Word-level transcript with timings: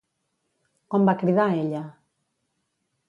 Com 0.95 1.05
va 1.09 1.15
cridar 1.19 1.47
ella? 1.59 1.83